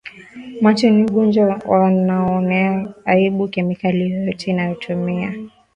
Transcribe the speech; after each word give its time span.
macho 0.61 0.89
ni 0.89 1.03
ugonjwa 1.03 1.61
wanauonea 1.65 2.93
aibuKemikali 3.05 4.11
yoyote 4.11 4.51
anayoitumia 4.51 5.33